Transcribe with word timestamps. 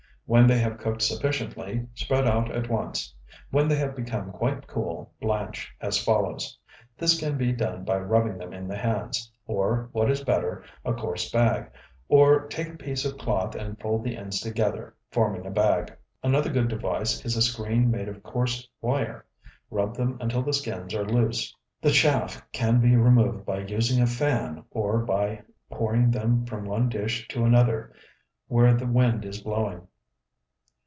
When 0.27 0.47
they 0.47 0.59
have 0.59 0.77
cooked 0.77 1.01
sufficiently, 1.01 1.89
spread 1.93 2.25
out 2.25 2.49
at 2.55 2.69
once. 2.69 3.13
When 3.49 3.67
they 3.67 3.75
have 3.75 3.97
become 3.97 4.31
quite 4.31 4.65
cool, 4.65 5.11
blanch 5.19 5.75
as 5.81 6.01
follows: 6.01 6.57
This 6.97 7.19
can 7.19 7.37
be 7.37 7.51
done 7.51 7.83
by 7.83 7.97
rubbing 7.97 8.37
them 8.37 8.53
in 8.53 8.69
the 8.69 8.77
hands, 8.77 9.29
or 9.45 9.89
what 9.91 10.09
is 10.09 10.23
better, 10.23 10.63
a 10.85 10.93
coarse 10.93 11.29
bag, 11.29 11.69
or 12.07 12.47
take 12.47 12.69
a 12.73 12.77
piece 12.77 13.03
of 13.03 13.17
cloth 13.17 13.55
and 13.55 13.77
fold 13.81 14.05
the 14.05 14.15
ends 14.15 14.39
together, 14.39 14.95
forming 15.11 15.45
a 15.45 15.51
bag. 15.51 15.91
Another 16.23 16.49
good 16.49 16.69
device 16.69 17.25
is 17.25 17.35
a 17.35 17.41
screen 17.41 17.91
made 17.91 18.07
of 18.07 18.23
coarse 18.23 18.65
wire. 18.79 19.25
Rub 19.69 19.97
them 19.97 20.17
until 20.21 20.43
the 20.43 20.53
skins 20.53 20.93
are 20.95 21.03
loose. 21.03 21.53
The 21.81 21.91
chaff 21.91 22.41
can 22.53 22.79
be 22.79 22.95
removed 22.95 23.45
by 23.45 23.65
using 23.65 24.01
a 24.01 24.07
fan 24.07 24.63
or 24.71 24.99
by 24.99 25.41
pouring 25.69 26.09
them 26.09 26.45
from 26.45 26.63
one 26.63 26.87
dish 26.87 27.27
to 27.31 27.43
another 27.43 27.91
where 28.47 28.73
the 28.73 28.87
wind 28.87 29.25
is 29.25 29.41
blowing. 29.41 29.89